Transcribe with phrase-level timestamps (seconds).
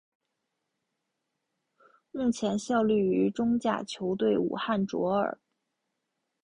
[2.09, 5.37] 目前效力于中甲球队武汉卓尔。